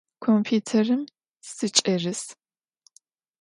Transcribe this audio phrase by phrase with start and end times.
[0.23, 1.03] Kompütêrım
[1.53, 2.21] sıç'erıs.